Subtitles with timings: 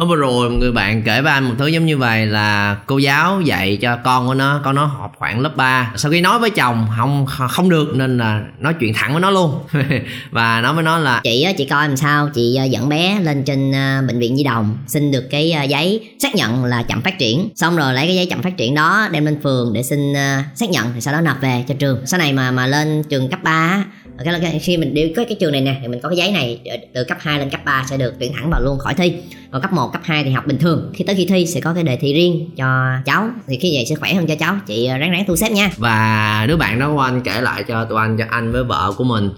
[0.00, 2.76] Hôm vừa rồi một người bạn kể với anh một thứ giống như vậy là
[2.86, 6.20] cô giáo dạy cho con của nó, con nó học khoảng lớp 3 sau khi
[6.20, 9.54] nói với chồng, không không được nên là nói chuyện thẳng với nó luôn.
[10.30, 12.28] Và nói với nó là, chị chị coi làm sao?
[12.34, 15.62] Chị ờ, dẫn bé lên trên ờ, bệnh viện nhi đồng, xin được cái ờ,
[15.62, 17.48] giấy xác nhận là chậm phát triển.
[17.54, 20.12] Xong rồi lấy cái giấy chậm phát triển đó đem lên phường để xin
[20.54, 22.06] xác nhận thì sau đó nộp về cho trường.
[22.06, 23.84] Sau này mà mà lên trường cấp 3
[24.24, 26.60] cái khi mình đi có cái trường này nè thì mình có cái giấy này
[26.64, 29.14] ờ, từ cấp 2 lên cấp 3 sẽ được tuyển thẳng vào luôn khỏi thi.
[29.50, 30.92] Còn cấp 1 cấp 2 thì học bình thường.
[30.94, 33.28] Khi tới khi thi sẽ có cái đề thi riêng cho cháu.
[33.46, 34.56] Thì khi vậy sẽ khỏe hơn cho cháu.
[34.66, 35.70] Chị ờ, ráng ráng thu xếp nha.
[35.76, 38.92] Và đứa bạn đó của anh kể lại cho tụi anh cho anh với vợ
[38.96, 39.30] của mình.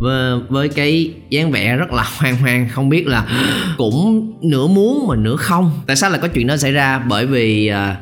[0.00, 3.26] Với, với cái dáng vẻ rất là hoang hoang không biết là
[3.76, 5.80] cũng nửa muốn mà nửa không.
[5.86, 6.98] Tại sao lại có chuyện đó xảy ra?
[6.98, 7.96] Bởi vì uh,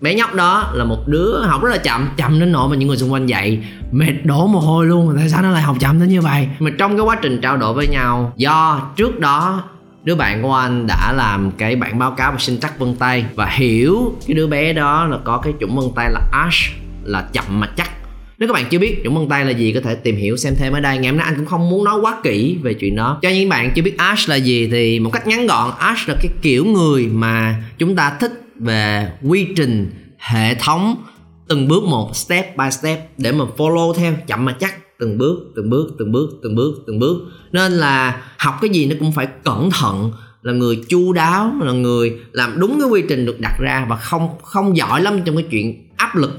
[0.00, 2.88] bé nhóc đó là một đứa học rất là chậm chậm đến nỗi mà những
[2.88, 3.58] người xung quanh dạy
[3.92, 6.48] mệt đổ mồ hôi luôn, tại sao nó lại học chậm đến như vậy?
[6.58, 9.64] Mà trong cái quá trình trao đổi với nhau, do trước đó
[10.04, 13.24] đứa bạn của anh đã làm cái bản báo cáo về sinh chắc vân tay
[13.34, 16.72] và hiểu cái đứa bé đó là có cái chủng vân tay là ash,
[17.04, 17.90] là chậm mà chắc.
[18.38, 20.54] Nếu các bạn chưa biết chủng vân tay là gì, có thể tìm hiểu xem
[20.58, 20.98] thêm ở đây.
[20.98, 23.18] Ngày hôm nay anh cũng không muốn nói quá kỹ về chuyện đó.
[23.22, 26.14] Cho những bạn chưa biết ash là gì thì một cách ngắn gọn, ash là
[26.22, 30.96] cái kiểu người mà chúng ta thích về quy trình, hệ thống
[31.50, 35.38] từng bước một, step by step, để mà follow theo, chậm mà chắc, từng bước
[35.56, 37.16] từng bước từng bước từng bước từng bước.
[37.52, 41.72] Nên là học cái gì nó cũng phải cẩn thận, là người chu đáo, là
[41.72, 45.36] người làm đúng cái quy trình được đặt ra và không không giỏi lắm trong
[45.36, 46.30] cái chuyện áp lực.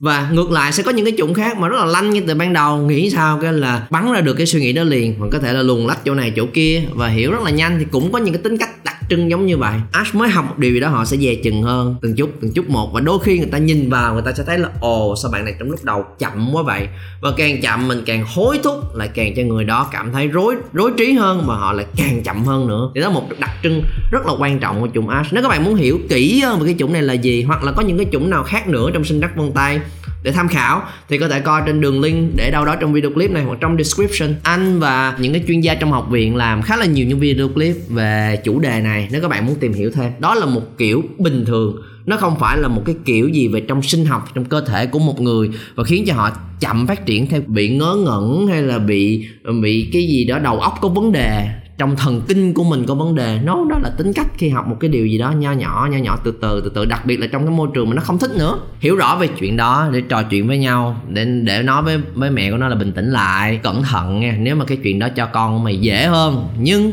[0.00, 2.34] Và ngược lại sẽ có những cái chủng khác mà rất là lanh như từ
[2.34, 5.26] ban đầu, nghĩ sao cái là bắn ra được cái suy nghĩ đó liền, mà
[5.32, 7.84] có thể là luồn lách chỗ này chỗ kia và hiểu rất là nhanh thì
[7.90, 9.74] cũng có những cái tính cách đặc trưng giống như vậy.
[9.92, 12.52] Ash mới học một điều gì đó, họ sẽ dè chừng hơn, từng chút từng
[12.54, 12.90] chút một.
[12.92, 15.44] Và đôi khi người ta nhìn vào, người ta sẽ thấy là, ồ, sao bạn
[15.44, 16.88] này trong lúc đầu chậm quá vậy?
[17.20, 20.54] Và càng chậm, mình càng hối thúc, lại càng cho người đó cảm thấy rối
[20.72, 22.90] rối trí hơn và họ lại càng chậm hơn nữa.
[22.94, 23.82] Thì đó là một đặc trưng
[24.12, 25.32] rất là quan trọng của chủng Ash.
[25.32, 27.72] Nếu các bạn muốn hiểu kỹ hơn về cái chủng này là gì, hoặc là
[27.72, 29.80] có những cái chủng nào khác nữa trong sinh đắc vân tay
[30.24, 33.10] để tham khảo, thì có thể coi trên đường link để đâu đó trong video
[33.10, 34.34] clip này hoặc trong description.
[34.42, 37.48] Anh và những cái chuyên gia trong học viện làm khá là nhiều những video
[37.48, 40.12] clip về chủ đề này, nếu các bạn muốn tìm hiểu thêm.
[40.18, 41.76] Đó là một kiểu bình thường,
[42.06, 44.86] nó không phải là một cái kiểu gì về trong sinh học, trong cơ thể
[44.86, 46.30] của một người và khiến cho họ
[46.60, 49.28] chậm phát triển theo bị ngớ ngẩn hay là bị
[49.62, 51.48] bị cái gì đó, đầu óc có vấn đề
[51.78, 54.66] trong thần kinh của mình có vấn đề, nó đó là tính cách khi học
[54.68, 57.16] một cái điều gì đó nho nhỏ nho nhỏ từ từ từ từ, đặc biệt
[57.20, 58.58] là trong cái môi trường mà nó không thích nữa.
[58.80, 62.30] Hiểu rõ về chuyện đó để trò chuyện với nhau, để để nói với với
[62.30, 64.36] mẹ của nó là bình tĩnh lại, cẩn thận nha.
[64.40, 66.48] Nếu mà cái chuyện đó cho con mày dễ hơn.
[66.58, 66.92] Nhưng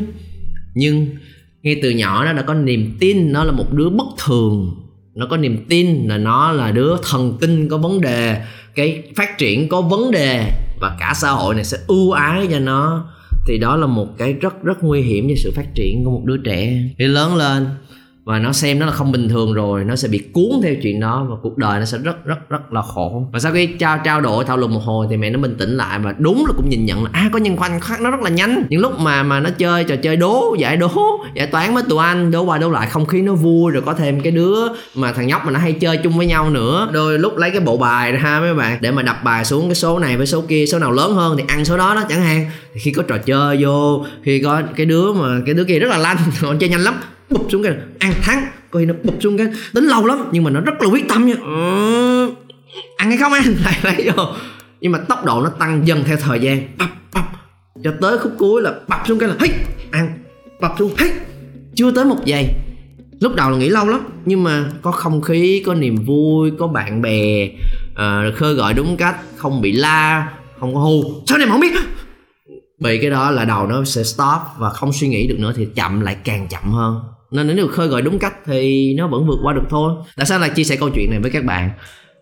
[0.74, 1.06] nhưng,
[1.62, 4.74] ngay từ nhỏ nó đã có niềm tin nó là một đứa bất thường.
[5.14, 8.42] Nó có niềm tin là nó là đứa thần kinh có vấn đề,
[8.74, 12.58] cái phát triển có vấn đề, và cả xã hội này sẽ ưu ái cho
[12.58, 13.08] nó
[13.46, 16.22] thì đó là một cái rất rất nguy hiểm cho sự phát triển của một
[16.24, 16.82] đứa trẻ.
[16.98, 17.66] Khi lớn lên
[18.24, 21.00] và nó xem nó là không bình thường rồi, nó sẽ bị cuốn theo chuyện
[21.00, 23.26] đó và cuộc đời nó sẽ rất rất rất là khổ.
[23.32, 25.76] Và sau khi trao trao đổi, thảo luận một hồi thì mẹ nó bình tĩnh
[25.76, 28.20] lại và đúng là cũng nhìn nhận là à có những khoảnh khắc nó rất
[28.20, 28.64] là nhanh.
[28.68, 30.90] Những lúc mà mà nó chơi trò chơi đố, giải đố,
[31.34, 33.94] giải toán với tụi anh, đố qua đố lại không khí nó vui, rồi có
[33.94, 36.88] thêm cái đứa mà thằng nhóc mà nó hay chơi chung với nhau nữa.
[36.92, 39.74] Đôi lúc lấy cái bộ bài ra mấy bạn, để mà đập bài xuống cái
[39.74, 42.22] số này với số kia, số nào lớn hơn thì ăn số đó đó chẳng
[42.22, 42.46] hạn.
[42.74, 45.98] Khi có trò chơi vô, khi có cái đứa mà, cái đứa kia rất là
[45.98, 46.94] lanh nó chơi nhanh lắm
[47.32, 48.46] bụp xuống cái ăn thắng.
[48.70, 51.26] Coi nó bụp xuống cái tính lâu lắm nhưng mà nó rất là quyết tâm
[51.26, 51.34] nha.
[51.44, 52.30] Ừ,
[52.96, 53.44] ăn hay không ăn?
[53.64, 54.24] Lại lấy vô.
[54.80, 56.68] Nhưng mà tốc độ nó tăng dần theo thời gian.
[56.78, 57.24] Bập bập.
[57.84, 59.50] Cho tới khúc cuối là bập xuống cái là hít
[59.90, 60.18] ăn.
[60.60, 61.12] Bập xuống hít.
[61.74, 62.48] Chưa tới một giây.
[63.20, 66.66] Lúc đầu là nghĩ lâu lắm nhưng mà có không khí có niềm vui có
[66.66, 67.48] bạn bè
[67.92, 70.28] uh, khơi gọi đúng cách không bị la
[70.60, 71.02] không có hù.
[71.26, 71.72] Sao này mà không biết?
[72.78, 75.68] Bị cái đó là đầu nó sẽ stop và không suy nghĩ được nữa thì
[75.74, 77.00] chậm lại càng chậm hơn
[77.32, 79.92] nên nếu được khơi gọi đúng cách thì nó vẫn vượt qua được thôi.
[80.16, 81.70] Tại sao lại chia sẻ câu chuyện này với các bạn.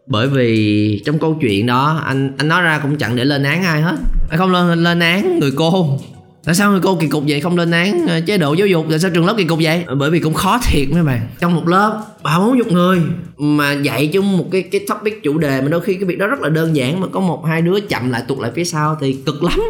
[0.07, 3.63] Bởi vì trong câu chuyện đó, anh anh nói ra cũng chẳng để lên án
[3.63, 3.97] ai hết.
[4.31, 4.53] Anh không?
[4.53, 5.99] Lên lên án người cô.
[6.45, 7.41] Tại sao người cô kỳ cục vậy?
[7.41, 8.87] Không lên án ờ, chế độ giáo dục.
[8.91, 9.85] Tại sao trường lớp kỳ cục vậy?
[9.99, 11.21] Bởi vì cũng khó thiệt mấy bạn.
[11.41, 13.01] Trong một lớp, ba bốn chục người
[13.39, 16.27] mà dạy chung một cái cái topic chủ đề mà đôi khi cái việc đó
[16.27, 18.97] rất là đơn giản mà có một, hai đứa chậm lại, tụt lại phía sau
[19.01, 19.61] thì cực lắm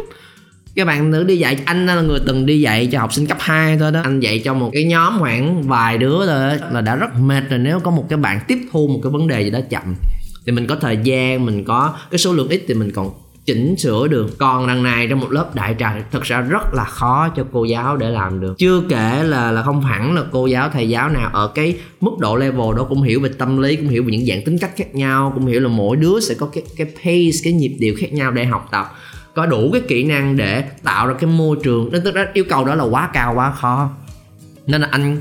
[0.75, 3.37] các bạn nữ đi dạy anh là người từng đi dạy cho học sinh cấp
[3.39, 4.01] 2 thôi đó.
[4.03, 7.43] Anh dạy cho một cái nhóm khoảng vài đứa thôi đó, là đã rất mệt
[7.49, 7.59] rồi.
[7.59, 9.95] Nếu có một cái bạn tiếp thu một cái vấn đề gì đó chậm
[10.45, 13.11] thì mình có thời gian mình có cái số lượng ít thì mình còn
[13.45, 14.37] chỉnh sửa được.
[14.37, 17.65] Còn đằng này trong một lớp đại trà thật ra rất là khó cho cô
[17.65, 18.53] giáo để làm được.
[18.57, 22.11] Chưa kể là là không hẳn là cô giáo thầy giáo nào ở cái mức
[22.19, 24.71] độ level đó cũng hiểu về tâm lý cũng hiểu về những dạng tính cách
[24.75, 27.95] khác nhau cũng hiểu là mỗi đứa sẽ có cái cái pace cái nhịp điệu
[27.97, 28.95] khác nhau để học tập
[29.35, 31.91] có đủ cái kỹ năng để tạo ra cái môi trường.
[31.91, 33.89] Nên tức đó yêu cầu đó là quá cao quá khó.
[34.65, 35.17] Nên là anh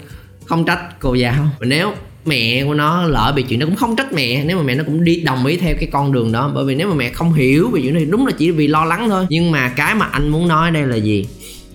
[0.47, 1.35] không trách cô giáo.
[1.59, 1.93] Và nếu
[2.25, 4.45] mẹ của nó lỡ bị chuyện đó cũng không trách mẹ.
[4.45, 6.51] Nếu mà mẹ nó cũng đi đồng ý theo cái con đường đó.
[6.55, 8.85] Bởi vì nếu mà mẹ không hiểu về chuyện này đúng là chỉ vì lo
[8.85, 9.27] lắng thôi.
[9.29, 11.27] Nhưng mà cái mà anh muốn nói đây là gì?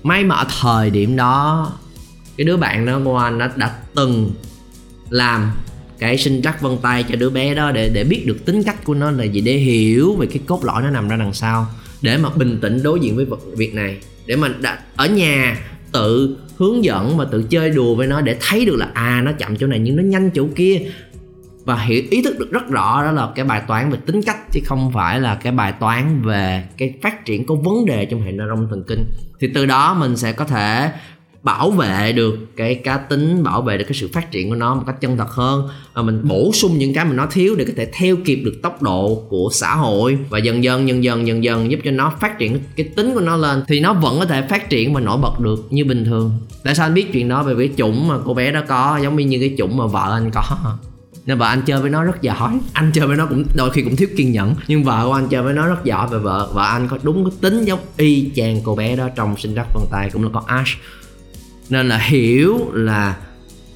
[0.03, 1.71] May mà ở thời điểm đó
[2.37, 4.31] cái đứa bạn đó của anh đã, đã từng
[5.09, 5.51] làm
[5.99, 8.83] cái sinh trắc vân tay cho đứa bé đó để để biết được tính cách
[8.83, 11.67] của nó là gì để hiểu về cái cốt lõi nó nằm ra đằng sau
[12.05, 13.25] để mà bình tĩnh đối diện với
[13.57, 15.57] việc này để mà đã, ở nhà
[15.91, 19.31] tự hướng dẫn và tự chơi đùa với nó để thấy được là à nó
[19.31, 20.81] chậm chỗ này nhưng nó nhanh chỗ kia.
[21.65, 24.37] Và hiểu ý thức được rất rõ đó là cái bài toán về tính cách
[24.51, 28.21] chứ không phải là cái bài toán về cái phát triển có vấn đề trong
[28.21, 29.05] hệ neuron thần kinh.
[29.39, 30.91] Thì từ đó mình sẽ có thể
[31.45, 34.75] bảo vệ được cái cá tính, bảo vệ được cái sự phát triển của nó
[34.75, 35.67] một cách chân thật hơn.
[35.93, 38.59] Và mình bổ sung những cái mà nó thiếu để có thể theo kịp được
[38.63, 40.17] tốc độ của xã hội.
[40.29, 43.21] Và dần dần dần dần dần dần giúp cho nó phát triển cái tính của
[43.21, 43.63] nó lên.
[43.67, 46.31] Thì nó vẫn có thể phát triển và nổi bật được như bình thường.
[46.63, 47.43] Tại sao anh biết chuyện đó?
[47.43, 50.31] Về cái chủng mà cô bé đó có, giống như cái chủng mà vợ anh
[50.31, 50.43] có.
[51.25, 52.59] Nên vợ anh chơi với nó rất giỏi.
[52.73, 54.55] Anh chơi với nó cũng, đôi khi cũng thiếu kiên nhẫn.
[54.67, 57.29] Nhưng vợ của anh chơi với nó rất giỏi và vợ vợ anh có đúng
[57.29, 60.29] cái tính giống y chang cô bé đó trong sinh ra vân tay, cũng là
[60.33, 60.77] con Ash
[61.69, 63.15] nên là hiểu là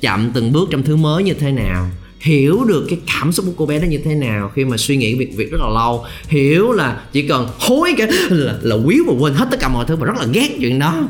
[0.01, 1.89] chậm từng bước trong thứ mới như thế nào.
[2.19, 4.97] Hiểu được cái cảm xúc của cô bé đó như thế nào khi mà suy
[4.97, 6.06] nghĩ việc việc rất là lâu.
[6.27, 9.86] Hiểu là chỉ cần hối cái là, là quý và quên hết tất cả mọi
[9.86, 11.07] thứ và rất là ghét chuyện đó.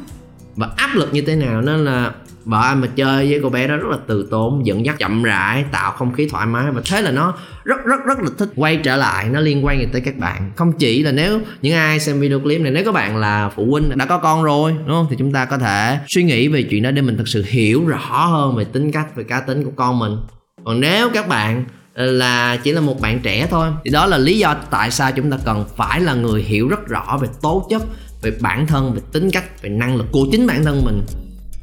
[0.55, 1.61] Và áp lực như thế nào.
[1.61, 2.11] Nên là
[2.49, 5.23] vợ anh mà chơi với cô bé đó rất là từ tốn, dẫn dắt, chậm
[5.23, 6.71] rãi, tạo không khí thoải mái.
[6.71, 9.79] Và thế là nó rất rất rất là thích quay trở lại, nó liên quan
[9.79, 10.51] gì tới các bạn.
[10.55, 13.65] Không chỉ là nếu những ai xem video clip này, nếu các bạn là phụ
[13.71, 15.07] huynh đã có con rồi, đúng không?
[15.09, 17.87] Thì chúng ta có thể suy nghĩ về chuyện đó để mình thực sự hiểu
[17.87, 20.17] rõ hơn về tính cách, về cá tính của con mình.
[20.65, 24.37] Còn nếu các bạn là chỉ là một bạn trẻ thôi, thì đó là lý
[24.37, 27.81] do tại sao chúng ta cần phải là người hiểu rất rõ về tố chất,
[28.21, 31.01] về bản thân, về tính cách, về năng lực của chính bản thân mình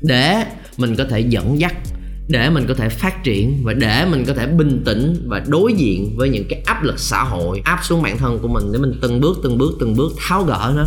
[0.02, 0.44] để
[0.76, 1.74] mình có thể dẫn dắt,
[2.28, 5.72] để mình có thể phát triển và để mình có thể bình tĩnh và đối
[5.72, 8.78] diện với những cái áp lực xã hội, áp xuống bản thân của mình để
[8.78, 10.84] mình từng bước từng bước từng bước tháo gỡ nó.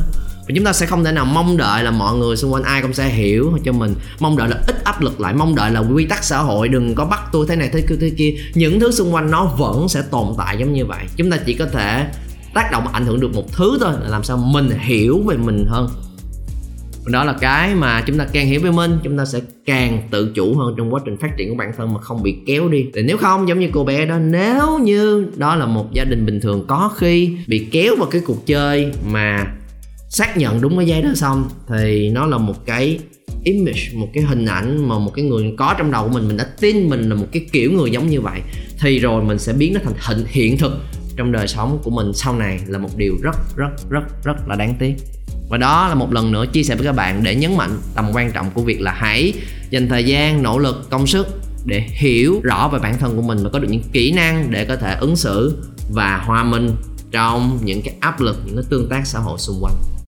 [0.47, 2.81] Và chúng ta sẽ không thể nào mong đợi là mọi người xung quanh ai
[2.81, 3.93] cũng sẽ hiểu cho mình.
[4.19, 6.95] Mong đợi là ít áp lực lại, mong đợi là quy tắc xã hội đừng
[6.95, 8.35] có bắt tôi thế này thế kia thế kia.
[8.53, 11.05] Những thứ xung quanh nó vẫn sẽ tồn tại giống như vậy.
[11.17, 12.07] Chúng ta chỉ có thể
[12.53, 15.65] tác động ảnh hưởng được một thứ thôi, là làm sao mình hiểu về mình
[15.69, 15.89] hơn
[17.11, 20.31] đó là cái mà chúng ta càng hiểu về mình, chúng ta sẽ càng tự
[20.35, 22.85] chủ hơn trong quá trình phát triển của bản thân mà không bị kéo đi.
[22.93, 26.25] Thì nếu không, giống như cô bé đó, nếu như đó là một gia đình
[26.25, 29.45] bình thường có khi bị kéo vào cái cuộc chơi mà
[30.09, 32.99] xác nhận đúng cái giấy đó xong, thì nó là một cái
[33.43, 36.37] image, một cái hình ảnh mà một cái người có trong đầu của mình mình
[36.37, 38.41] đã tin mình là một cái kiểu người giống như vậy,
[38.79, 40.71] thì rồi mình sẽ biến nó thành hình hiện thực
[41.15, 44.55] trong đời sống của mình sau này là một điều rất rất rất rất là
[44.55, 44.93] đáng tiếc
[45.49, 48.11] và đó là một lần nữa chia sẻ với các bạn để nhấn mạnh tầm
[48.13, 49.33] quan trọng của việc là hãy
[49.69, 51.27] dành thời gian, nỗ lực, công sức
[51.65, 54.65] để hiểu rõ về bản thân của mình và có được những kỹ năng để
[54.65, 56.75] có thể ứng xử và hòa mình
[57.11, 59.73] trong những cái áp lực, những cái tương tác xã hội xung quanh.